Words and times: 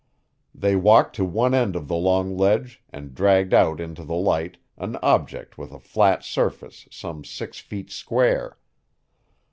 They 0.55 0.75
walked 0.75 1.15
to 1.17 1.23
one 1.23 1.53
end 1.53 1.75
of 1.75 1.87
the 1.87 1.95
long 1.95 2.35
ledge 2.35 2.81
and 2.89 3.13
dragged 3.13 3.53
out 3.53 3.79
into 3.79 4.03
the 4.03 4.15
light 4.15 4.57
an 4.75 4.95
object 5.03 5.59
with 5.59 5.71
a 5.71 5.77
flat 5.79 6.23
surface 6.23 6.87
some 6.89 7.23
six 7.23 7.59
feet 7.59 7.91
square. 7.91 8.57